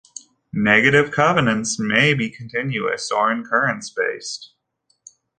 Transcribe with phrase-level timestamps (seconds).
[0.55, 4.51] Negative covenants may be continuous or incurrence-based.